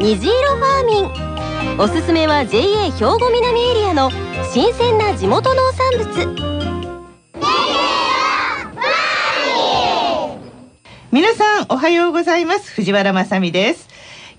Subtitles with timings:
[0.00, 1.80] 虹色ファーミン。
[1.80, 4.12] おすすめは JA 兵庫南エリアの
[4.52, 6.48] 新鮮な地元農産物。
[11.10, 12.70] 皆さんおはようございます。
[12.70, 13.88] 藤原まさです。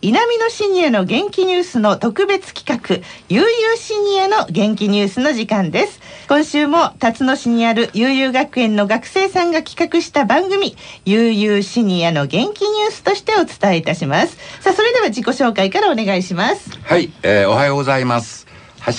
[0.01, 5.99] 南のシニアの元気ニュースの特別企画悠々シニアの元気ニュースの時間です。
[6.29, 14.37] 今週も辰野市にある悠々学園の学生さんが企画した番組悠々シニアの元気ニュースとしてお伝えいたします。
[14.61, 16.69] さあそれでは自己紹介からお願いします。
[16.81, 18.47] はい、えーおはようございます。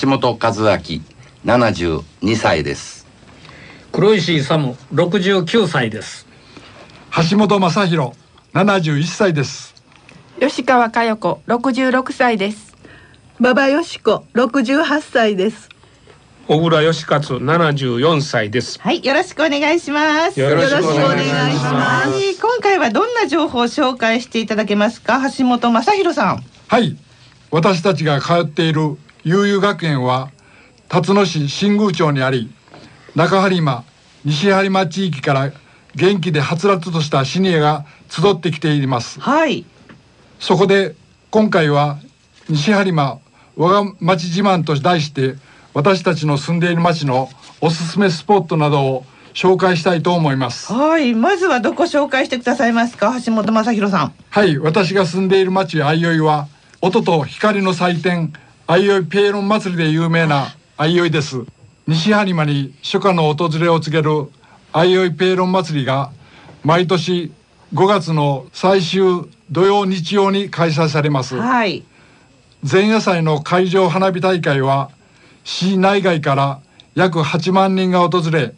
[0.03, 1.01] 橋本和明
[1.47, 3.07] 72歳です。
[3.91, 6.27] 黒石勇69歳です。
[7.31, 8.13] 橋本正弘
[8.53, 9.70] 71歳です
[10.41, 12.75] 吉川佳代子66歳です。
[13.39, 15.69] 馬場よし子68歳です。
[16.49, 18.81] 小倉義勝74歳です。
[18.81, 20.41] はいよろしくお願いします。
[20.41, 20.99] よろしくお願いします。
[20.99, 25.21] よろしくお願いしますはい今回はどんな情報を紹介していただけますか？
[25.37, 26.45] 橋本正弘さん。
[26.69, 26.97] はい。
[27.51, 30.31] 私たちが通っている悠々学園は
[30.89, 32.51] 辰野市新宮町にあり
[33.15, 33.85] 中播磨
[34.25, 35.53] 西播磨地域から
[35.97, 39.21] 元気ではつらつとしたシニアが集ってきています。
[39.21, 39.65] はい
[40.41, 40.97] そこで
[41.31, 41.99] 今回は
[42.49, 43.21] 西播磨
[43.57, 45.35] 我が町自慢と題して
[45.75, 47.29] 私たちの住んでいる町の
[47.61, 50.73] おすすめスポットなどを紹介したいと思います。
[50.73, 53.15] はいまずはどこ紹介してくださいますか？
[53.25, 54.15] 橋本正弘さん。
[54.31, 56.49] はい、私が住んでいる町相生は
[56.81, 58.33] 音と光の祭典
[58.67, 61.45] 相生ペーロン祭りで有名な相生です。
[61.87, 64.31] 西播磨に初夏の訪れを告げる
[64.73, 66.11] 相生ペーロン祭りが
[66.65, 67.31] 毎年
[67.75, 71.37] 5月の最終土曜日曜に開催されます。
[71.37, 71.85] はい。
[72.71, 74.91] 前夜祭の会場花火大会は
[75.45, 76.61] 市内外から
[76.95, 78.53] 約8万人が訪れ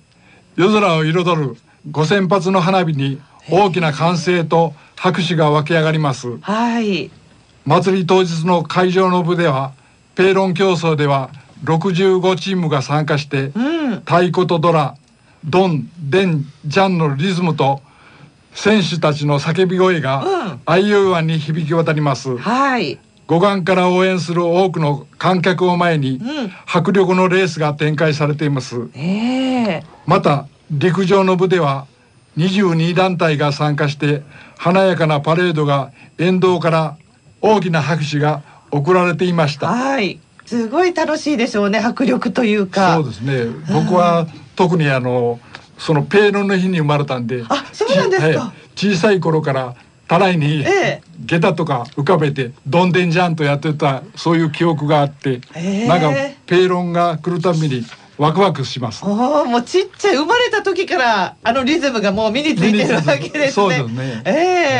[0.56, 1.56] 夜空を彩る
[1.90, 6.38] 5,000発の花火に大きな歓声と拍手が湧き上がります。
[6.40, 7.10] はい。
[7.64, 9.72] 祭り当日の会場の部では
[10.14, 11.30] ペーロン競争では
[11.64, 13.90] 65チームが参加してうん。
[14.00, 14.96] 太鼓とドラ
[15.44, 17.80] ドンデンジャンのリズムと
[18.54, 20.02] 選手たちの叫び声うん。
[20.02, 22.36] が相生湾に響き渡ります。
[22.36, 22.98] はい。
[23.26, 26.52] 護岸から応援する多くの観客を前にうん。
[26.66, 28.88] 迫力のレースが展開されています。
[28.94, 29.82] ええ。
[30.06, 31.86] また陸上の部では
[32.36, 34.22] 22団体が参加して
[34.58, 36.96] 華やかなパレードが沿道から
[37.40, 39.68] 大きな拍手が送られていました。
[39.68, 40.18] はい。
[40.46, 42.94] すごい楽しいでしょうね迫力というか。
[42.96, 43.46] そうですね。
[43.72, 44.26] 僕は
[44.56, 45.40] 特にあの
[45.84, 48.52] そのペーロンの日に生まれたんであそうなんですか。
[48.76, 49.74] 小さい頃から
[50.06, 51.02] たらいにええ。
[51.26, 55.88] 下駄とか浮かべてどんでんじゃんとやってたそういう記憶があって、ええ。
[55.88, 56.10] なんか
[56.46, 57.84] ペーロンが来るたびに
[58.18, 59.02] ワクワクします。
[59.04, 63.48] おおもうちっちゃい生まれた時からあのリズムがもう身についてるわけですね。
[63.50, 64.32] そうですねえ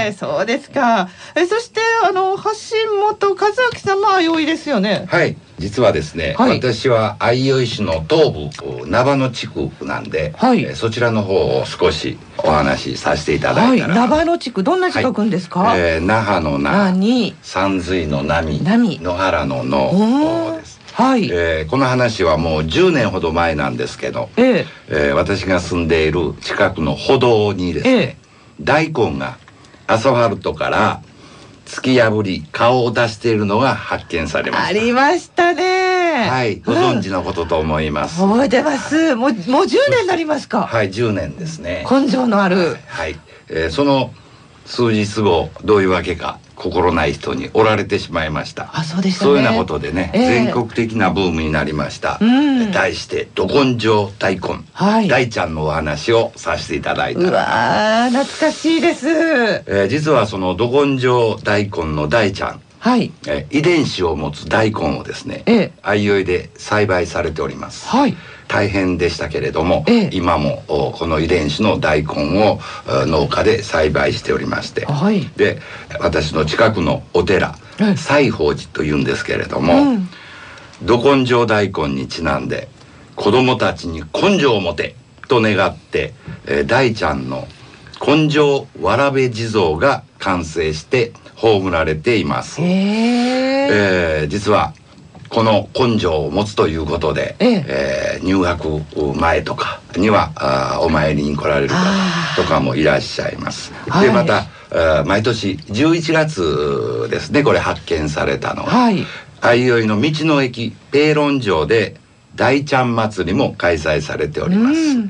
[0.09, 1.09] えそうですか。
[1.35, 2.43] えそしてあの橋
[3.01, 5.07] 本和明さんも相生ですよね。
[5.09, 13.81] はい実はですね、はい私は相生市の東部菜場野地区なんで、はいえーそちらの方を少しお話しさせていただはいい。
[13.81, 15.75] たら、名場の地区どんな字書くんですか？
[15.77, 17.35] えー那覇の那何？
[17.43, 21.29] 山水の波波野原の野うんです、はい。
[21.31, 28.17] えーこの話はもう10年ほど前なんですけど、えええー私が住んでいる近くの歩道にですね、ええ
[28.61, 29.39] 大根が
[29.87, 31.03] アスファルトから
[31.67, 36.29] 突き破り顔を出しているのが発見されまあしたりましたね。
[36.29, 39.15] はいご存知のことと思います、覚えてます。
[39.17, 40.67] もうもう10年になりますか。
[40.67, 42.77] はい10年ですね根性のある。
[42.87, 44.13] はい、えーその
[44.67, 48.71] 数日後どういうわけか心ない人におられてしまいました。
[48.73, 49.31] あそうでしたね。
[49.31, 50.27] そういうようなことでね、ええ。
[50.45, 52.71] 全国的なブームになりました、うん。
[52.71, 55.09] 題して「ど根性大根」はい。
[55.09, 57.21] 大ちゃんのお話をさせていただいた。
[57.21, 59.09] うらわー懐かしいです。
[59.09, 63.11] えー実はそのど根性大根の大ちゃん、はい。
[63.27, 65.73] えー遺伝子を持つ大根をですね、ええ。
[65.83, 67.89] 相生で栽培されております。
[67.89, 68.17] はい。
[68.53, 70.11] 大変でしたけれども、ええ。
[70.13, 75.31] 今もおこの遺伝子の大根をお農家で栽培しておりまして、はい。
[75.37, 75.59] で
[76.01, 77.97] 私の近くのお寺ええ。
[77.97, 80.09] 西宝寺というんですけれども、うん。
[80.83, 82.69] ど根性大根にちなんで
[83.17, 84.97] 子供たちに根性を持て
[85.29, 86.13] と願って、
[86.47, 87.49] えー大ちゃんの
[88.07, 92.61] 根性わらべ地蔵が完成して葬られています。
[92.61, 94.75] えー実は
[95.33, 98.83] この根性を持つということで、えええー入学
[99.17, 103.73] 前とかにはあーお参りに来られる方とかもいらっしゃいます。
[103.89, 104.47] はいでまた
[105.05, 109.05] 毎年11月ですねこれ発見されたのは、はい。
[109.41, 111.97] 相生の道の駅ペーロン城で
[112.37, 114.79] 大ちゃん祭りも開催されております。
[114.81, 115.09] うん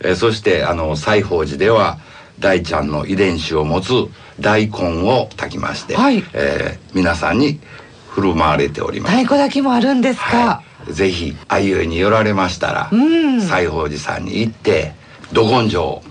[0.00, 1.98] えーそしてあの西宝寺では
[2.40, 3.92] 大ちゃんの遺伝子を持つ
[4.40, 7.60] 大根を炊きまして、はいえー皆さんに
[8.18, 9.12] 振る舞われております。
[9.12, 10.24] 太鼓炊きもあるんですか？
[10.24, 14.92] はい、ぜひ相生に寄られましたら、うん西宝寺さんに行って
[15.32, 16.02] ど根性を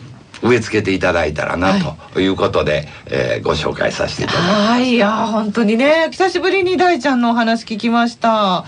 [0.41, 1.73] 植え付けていただいたらな、
[2.13, 4.53] ということで、えーご紹介させていただきます。
[4.69, 8.29] はい、いやー本当にね久しぶりに大ちゃんのお話聞きました。
[8.29, 8.65] は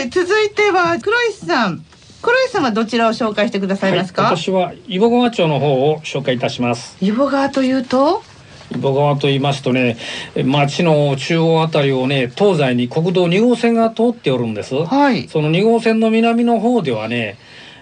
[0.00, 1.84] いい、続いては黒石さん。
[2.22, 4.22] 黒石さんはどちらを紹介してくださいますか？
[4.22, 8.22] はい、私は伊保川町の方を紹介いたしますイボ川というと？
[8.74, 9.96] 伊保川と言いますとね
[10.34, 15.28] え町の中央あたりをね東西に国道2号線が通っておるんですはい。
[15.28, 17.38] その2号線の南の方ではね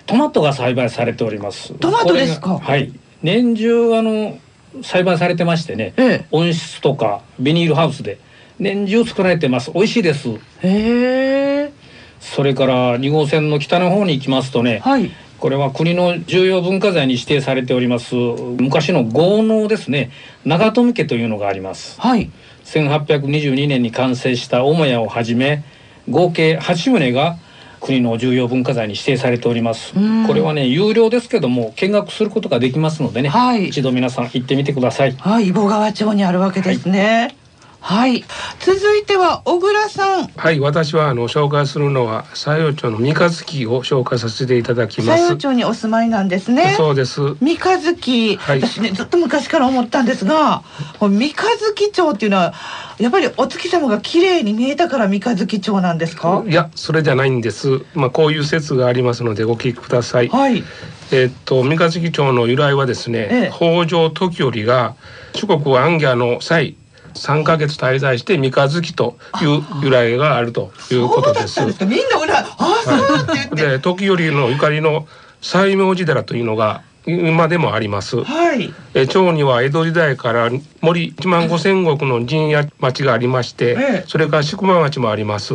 [0.07, 2.59] トマトが栽培されておりますトマトですか？
[2.59, 2.93] はい
[3.23, 4.37] 年中あの
[4.83, 6.27] 栽培されてましてねええ。
[6.33, 8.19] 温室とかビニールハウスで
[8.59, 11.73] 年中作られてます美味しいですへえ。
[12.21, 15.11] それから2号線の北の方に行きますとねはい。
[15.39, 20.11] これは国の重要文化財に指定されております昔の豪農ですね。
[20.45, 22.01] 長富家というのがあります。
[22.01, 22.31] はい。
[22.65, 25.65] 1822年に完成した母屋をはじめ
[26.09, 27.37] 合計8棟が
[27.81, 29.93] 国の重要文化財に指定されております。
[29.95, 30.27] うん。
[30.27, 33.69] これはね有料ですけども見学することができますのでね、はい。
[33.69, 35.13] 一度皆さん行ってみてください。
[35.13, 37.37] はい、イボ川町にあるわけですね。
[37.85, 38.25] はい。
[38.61, 40.29] 続いては小倉さん。
[40.29, 45.23] はい私はあの紹介するのは西洋町の三日月を紹介させていただきます。
[45.25, 46.73] 西洋町にお住まいなんですね。
[46.79, 47.21] そうです。
[47.43, 48.63] 三日月、はい。
[48.63, 50.63] 私ねずっと昔から思ったんですが
[50.99, 52.55] 三日月町っていうのは
[52.99, 57.85] やっぱりお月様が綺麗に見えたから三日月町なんですか、いやそれじゃないんです。
[57.93, 60.29] まあこういう説がありますのでご聞きください。
[60.29, 60.65] はい。
[61.13, 63.53] えっと三日月町の由来はですね、ええ。
[63.55, 64.97] 北条時頼が
[65.35, 66.77] 四国行脚の際
[67.15, 71.65] 3ヶ月滞在して三日月という由来があるということです。
[71.65, 75.07] ですかみんな裏ああそうって言って、で時頼のゆかりの
[75.41, 78.23] 西明寺寺というのが今でもあります。
[78.25, 78.73] はい。
[78.95, 80.51] え町には江戸時代から
[80.81, 84.05] 森1万5千石の陣屋町がありまして、ええ。
[84.07, 85.55] それから宿場町もあります。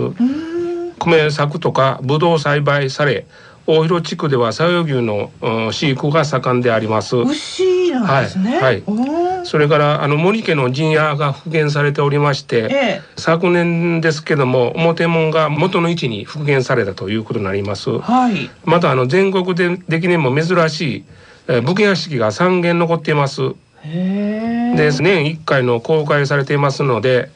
[1.00, 3.26] 米作とかブドウ栽培され
[3.66, 7.16] 大広地区では佐用牛の、うん飼育が盛んであります。
[7.18, 8.60] 牛なんですね。
[8.60, 8.62] はい。
[8.62, 18.00] はいそれからあの森家の陣屋が復元されておりまして、ええ昨年ですけども表門が元の位置に復元されたということになります。
[18.00, 21.04] はいまたあの全国で的にも珍しい、
[21.48, 23.42] えー武家屋敷が3軒残っています。
[23.84, 27.30] で年1回の公開されていますので、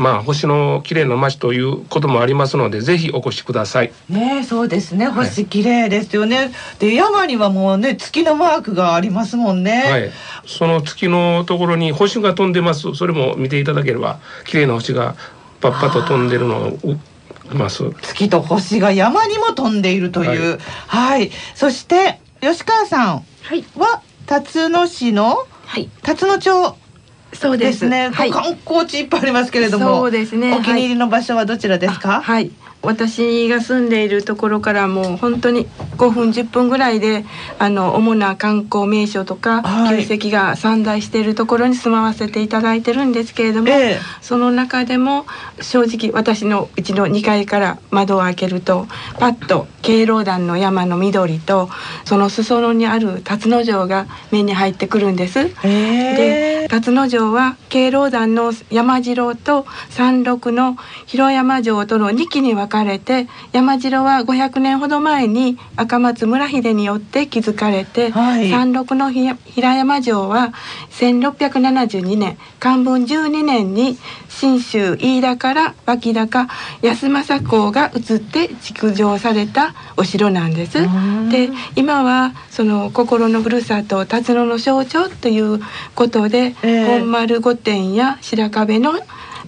[0.00, 3.92] まあ星の綺麗な街ということもありますので、ぜひお越しください。
[4.08, 5.08] ねえそうですね。
[5.08, 10.10] 星綺麗ですよね、で山にはもうね月のマークがありますもんね、はい。
[10.46, 12.94] その月のところに星が飛んでます。
[12.94, 15.16] それも見ていただければ綺麗な星が
[15.60, 16.78] パッパと飛んでるのを。
[18.00, 20.58] 月と星が山にも飛んでいるという。
[20.86, 23.64] はい、そして吉川さんはい。
[23.76, 25.90] は辰野市のはい。
[26.02, 26.76] 辰野町
[27.32, 27.88] そうです。
[27.88, 28.30] ね、はい。
[28.30, 30.00] 観光地いっぱいありますけれども。
[30.00, 30.54] そうですね。
[30.54, 32.50] お気に入りの場所はどちらですか、はい
[32.82, 35.66] 私が住んでいるところからもう本当に
[35.98, 37.24] 5分10分ぐらいで
[37.58, 40.06] あの主な観光名所とかはい。
[40.06, 43.98] 旧跡が散在しているところに住まわせていただいてるんですけれども、ええ。
[44.22, 45.26] その中でも
[45.60, 48.86] 正直私のうちの2階から窓を開けると
[49.18, 51.68] パッと敬老団の山の緑と
[52.04, 55.50] その裾野にある辰野城が目に入ってくるんです。
[55.62, 68.48] で辰野城は敬老団の山城と山麓の広山城との2期に分かれて山城は500年ほど前に赤松村秀によって築かれて、はい。
[68.50, 70.54] 山麓のひ平山城は
[70.92, 73.98] 1672年漢文12年に
[74.28, 76.48] 信州飯田から脇高
[76.80, 80.78] 安政公が移って築城されたお城なんです。
[80.80, 81.28] ん。
[81.28, 85.60] で今はその心のふるさと辰野の象徴という
[85.94, 86.86] ことで、ええ。
[86.86, 88.94] 本丸御殿や白壁の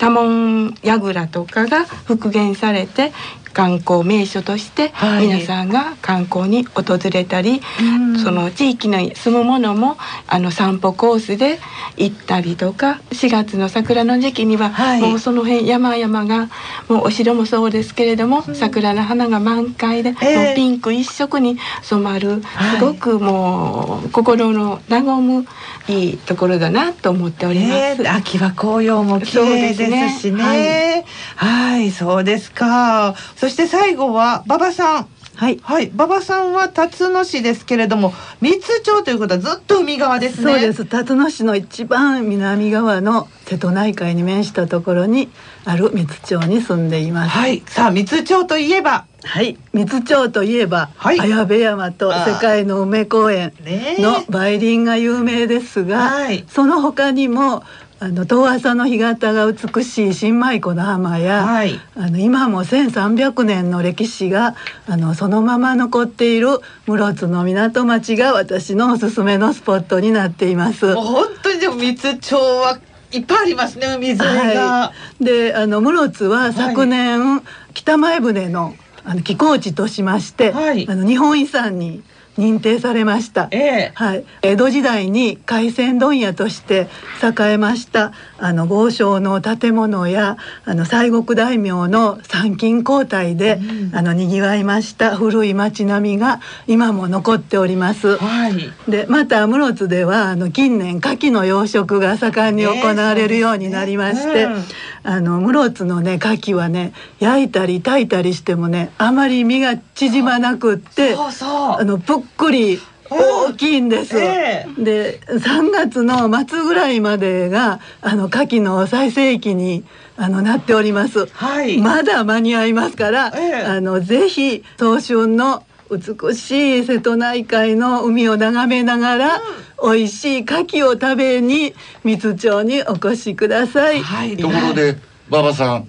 [0.02, 3.12] 多聞櫓とかが復元されて
[3.52, 5.26] 観光名所としてはい。
[5.26, 8.18] 皆さんが観光に訪れたり、うん。
[8.18, 11.58] その地域に住む者もあの散歩コースで
[11.96, 15.00] 行ったりとか4月の桜の時期には、はい。
[15.00, 16.50] もうその辺山々が
[16.88, 20.46] もうお城もそうですけれども、桜の花が満開で、ええ。
[20.46, 22.78] もうピンク一色に染まる、はい。
[22.78, 25.46] すごくもう心の和む
[25.88, 27.70] いいところだなと思っております。
[27.70, 31.04] ねえ秋は紅葉も綺麗ですしね。
[31.36, 33.14] はい、そうですか。
[33.42, 35.08] そして最後は馬場さん。
[35.34, 35.58] はい。
[35.64, 40.52] はい、馬場さんは辰野市ですけれども、三津町ということはずっと海側ですね。
[40.52, 40.84] そうです。
[40.84, 45.28] 辰野市の一番南側の瀬戸内海に面したところに
[45.64, 47.30] ある三津町に住んでいます。
[47.30, 49.58] はい、さあ三津町といえば、はい。
[49.72, 51.20] 三津町といえば、はい。
[51.20, 53.52] 綾部山と世界の梅公園
[53.98, 56.44] の梅林が有名ですが、はい。
[56.48, 57.62] その他にも
[58.00, 61.78] あの遠浅の干潟が美しい新米湖の浜や、はい。
[61.94, 64.56] あの今も1300年の歴史が
[64.88, 70.86] あのそのまま残っている室津の港町が私のおすすめのスポットになっています。
[70.86, 72.80] もう本当にでも三津町は
[73.12, 74.24] いっぱいありますね、海沿いが。
[74.24, 77.40] はい、であの室津は昨年、
[77.72, 80.88] 北前船のあの寄港地としまして、はい。
[80.88, 82.02] あの日本遺産に
[82.38, 83.48] 認定されました。
[83.50, 86.88] ええはい、江戸時代に海鮮問屋として
[87.22, 93.60] 栄えましたあの豪商の建物やあの西国大名の参勤交代で、
[93.92, 98.16] あの賑わいました古い町並みが今も残っております。
[98.16, 98.72] はい。
[98.88, 104.74] でまた室津ではあの近年牡蠣の養殖が盛んに行われるようになりまして、ねそうですね
[105.04, 111.14] あの室津のね牡蠣はね焼いたり炊いたりしてもねあまり身が縮まなくって。
[111.14, 114.18] あのぷっくり大きいんです。
[114.18, 119.84] えで3月の末ぐらいまでがあの牡蠣の最盛期に
[120.16, 121.26] あのなっております。
[121.26, 129.42] はいまだ間に合いますから、ええあのぜひ早春の美しい瀬戸内海の海を眺めながら、
[129.82, 134.00] 美味しい牡蠣を食べに三津町にお越しください。
[134.02, 134.36] はい。
[134.38, 134.96] ところで
[135.28, 135.88] 馬場さん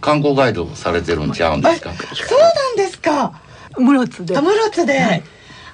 [0.00, 1.92] 観光ガイドされてるんちゃうんですか？
[1.92, 3.34] そうなんですか。
[3.76, 5.22] 室津で田室津で。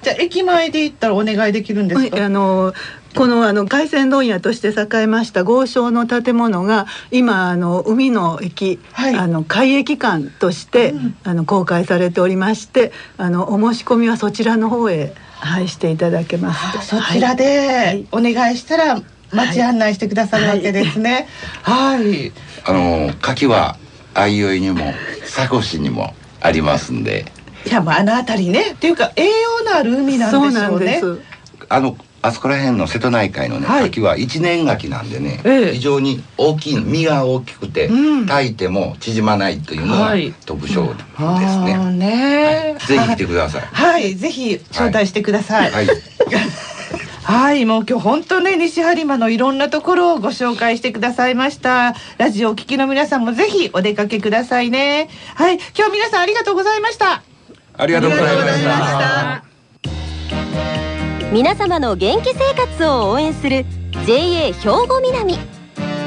[0.01, 2.25] じゃあ駅前で行ったらお願いできるんですはいか。
[2.25, 2.73] あの
[3.15, 9.15] このあの海鮮問屋として栄えました豪商の建物が今あの海の駅、はい。
[9.15, 11.17] あの海駅館として、うん。
[11.23, 16.77] あの公開されておりましてあのお申し込みはそちらの方へはいしていただけます。
[16.77, 19.01] あそちらでお願いしたら
[19.31, 21.27] 街案内してくださるわけですね。
[21.63, 22.31] はい。
[22.65, 23.77] あの牡蠣は
[24.13, 27.25] 相生にも佐古市にもありますんで
[27.65, 30.53] いやもうあの辺りねっていうか栄養のある海なんでしょうね。
[30.59, 31.21] なんです。
[31.69, 41.75] あのあそこら辺の瀬戸内海のね、はい牡蠣は一年牡蠣なんでね、ええ非常に大きいの身が大きくて、うん炊いても縮まないというのがはい特徴ですあね。
[41.77, 43.61] ーねぜひ来てください。
[43.61, 45.71] はい、ぜひ招待してください。
[45.71, 45.87] はい。
[47.23, 51.95] はい、 もう今日本当ね西播磨のいろんなところをご紹介してくださいました。
[52.17, 55.09] ラジオをお聞きの皆さんもぜひお出かけくださいね。
[55.35, 57.28] はい、今日皆さんありがとうございました。
[57.79, 59.43] ありがとうございましありがとうございまた。
[61.15, 61.31] した。
[61.31, 63.65] 皆様の元気生活を応援する
[64.05, 65.37] JA 兵庫南。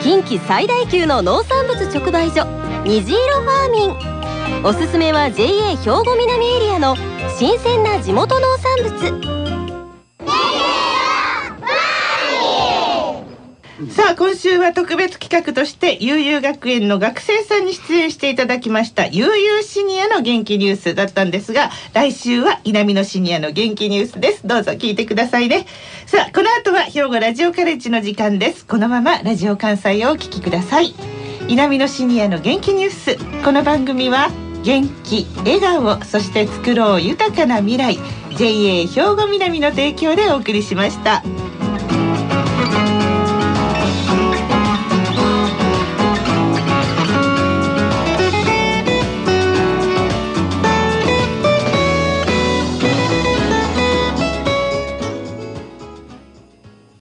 [0.02, 2.44] 近畿最大級の農産物直売所
[2.84, 4.64] 虹色ファーミン。
[4.64, 6.94] おすすめは JA 兵庫南エリアの
[7.38, 9.41] 新鮮な地元農産物。
[13.90, 24.46] さあ今週は特別企画として悠々学園の学生さんに出演していただきました悠々シニアの元気ニュースだったんですが来週は稲美のシニアの元気ニュースです。
[24.46, 25.66] どうぞ聞いてくださいね。
[26.06, 28.66] さあこの後は兵庫ラジオカレッジの時間です。
[28.66, 30.94] このままラジオ関西をお聞きください。
[31.48, 33.16] 稲美のシニアの元気ニュース。
[33.44, 34.28] この番組は
[34.62, 37.98] 元気笑顔そして作ろう豊かな未来。
[38.36, 38.86] JA 兵
[39.16, 41.22] 庫南の提供でお送りしました。